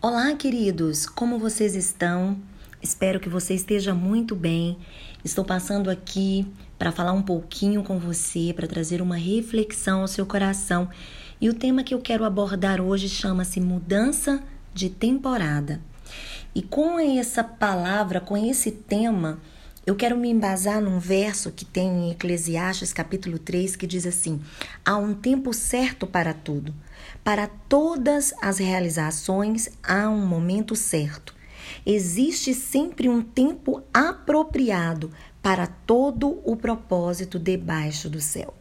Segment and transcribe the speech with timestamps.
[0.00, 2.40] Olá, queridos, como vocês estão?
[2.80, 4.78] Espero que você esteja muito bem.
[5.24, 6.46] Estou passando aqui
[6.78, 10.88] para falar um pouquinho com você, para trazer uma reflexão ao seu coração.
[11.40, 14.40] E o tema que eu quero abordar hoje chama-se mudança
[14.72, 15.80] de temporada.
[16.54, 19.40] E com essa palavra, com esse tema,
[19.88, 24.38] eu quero me embasar num verso que tem em Eclesiastes capítulo 3 que diz assim:
[24.84, 26.74] Há um tempo certo para tudo.
[27.24, 31.34] Para todas as realizações há um momento certo.
[31.86, 38.52] Existe sempre um tempo apropriado para todo o propósito debaixo do céu.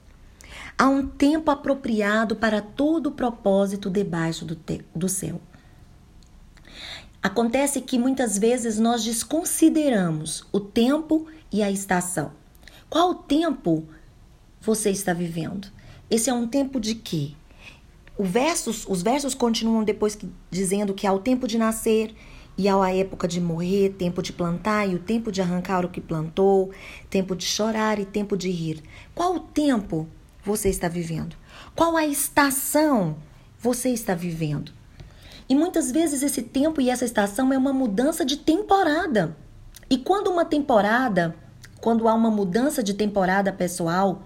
[0.77, 4.57] Há um tempo apropriado para todo o propósito debaixo do,
[4.95, 5.41] do céu.
[7.21, 12.31] Acontece que muitas vezes nós desconsideramos o tempo e a estação.
[12.89, 13.85] Qual tempo
[14.61, 15.67] você está vivendo?
[16.09, 17.31] Esse é um tempo de quê?
[18.19, 22.15] Versos, os versos continuam depois que, dizendo que há o tempo de nascer
[22.57, 25.89] e há a época de morrer, tempo de plantar e o tempo de arrancar o
[25.89, 26.71] que plantou,
[27.09, 28.81] tempo de chorar e tempo de rir.
[29.13, 30.07] Qual o tempo
[30.43, 31.35] você está vivendo?
[31.75, 33.17] Qual a estação
[33.59, 34.71] você está vivendo?
[35.49, 39.35] E muitas vezes esse tempo e essa estação é uma mudança de temporada.
[39.89, 41.35] E quando uma temporada,
[41.79, 44.23] quando há uma mudança de temporada pessoal,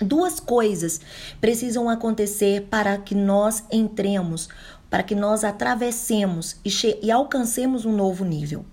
[0.00, 1.00] Duas coisas
[1.40, 4.48] precisam acontecer para que nós entremos,
[4.90, 6.70] para que nós atravessemos e,
[7.00, 8.64] e alcancemos um novo nível.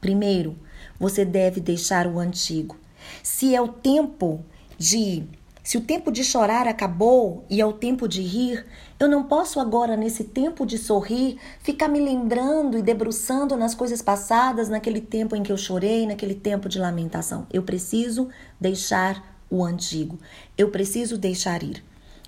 [0.00, 0.58] Primeiro,
[0.98, 2.76] você deve deixar o antigo.
[3.22, 4.44] Se é o tempo
[4.76, 5.24] de
[5.64, 8.66] se o tempo de chorar acabou e é o tempo de rir,
[9.00, 14.02] eu não posso agora, nesse tempo de sorrir, ficar me lembrando e debruçando nas coisas
[14.02, 17.46] passadas, naquele tempo em que eu chorei, naquele tempo de lamentação.
[17.50, 18.28] Eu preciso
[18.60, 20.18] deixar o antigo.
[20.56, 21.82] Eu preciso deixar ir.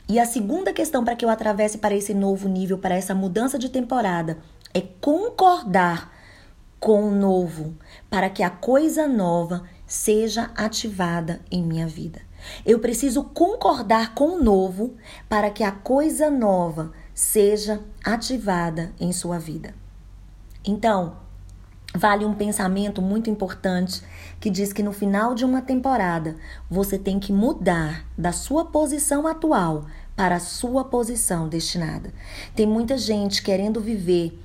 [0.09, 3.59] E a segunda questão para que eu atravesse para esse novo nível, para essa mudança
[3.59, 4.39] de temporada,
[4.73, 6.11] é concordar
[6.81, 7.77] com o novo,
[8.09, 12.26] para que a coisa nova seja ativada em minha vida.
[12.65, 14.95] Eu preciso concordar com o novo
[15.29, 19.75] para que a coisa nova seja ativada em sua vida.
[20.65, 21.17] Então,
[21.95, 24.03] vale um pensamento muito importante
[24.39, 26.37] que diz que no final de uma temporada
[26.69, 32.13] você tem que mudar da sua posição atual para a sua posição destinada.
[32.55, 34.39] Tem muita gente querendo viver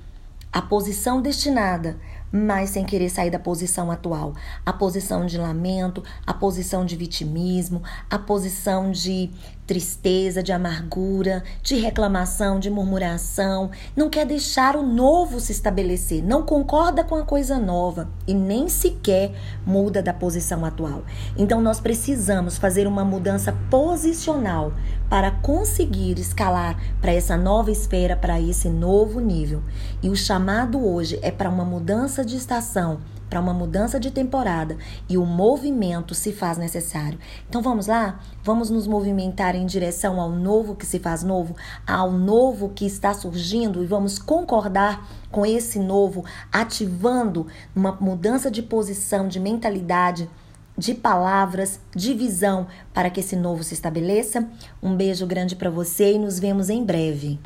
[0.52, 1.98] a posição destinada,
[2.32, 4.32] mas sem querer sair da posição atual.
[4.64, 9.30] A posição de lamento, a posição de vitimismo, a posição de
[9.72, 13.70] tristeza, de amargura, de reclamação, de murmuração.
[13.96, 18.68] Não quer deixar o novo se estabelecer, não concorda com a coisa nova e nem
[18.68, 19.32] sequer
[19.64, 21.04] muda da posição atual.
[21.38, 24.74] Então nós precisamos fazer uma mudança posicional
[25.08, 29.62] para conseguir escalar para essa nova esfera, para esse novo nível.
[30.02, 33.00] E o chamado hoje é para uma mudança de estação,
[33.32, 34.76] para uma mudança de temporada
[35.08, 37.18] e o movimento se faz necessário.
[37.48, 38.20] Então vamos lá?
[38.44, 41.56] Vamos nos movimentar em direção ao novo que se faz novo,
[41.86, 48.60] ao novo que está surgindo e vamos concordar com esse novo, ativando uma mudança de
[48.60, 50.28] posição, de mentalidade
[50.76, 54.46] de palavras, de visão para que esse novo se estabeleça.
[54.82, 57.40] Um beijo grande para você e nos vemos em breve.